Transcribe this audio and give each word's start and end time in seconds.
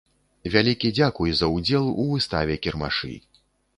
Вялікі 0.53 0.91
дзякуй 0.97 1.35
за 1.41 1.49
ўдзел 1.57 1.93
у 2.05 2.09
выставе-кірмашы. 2.13 3.13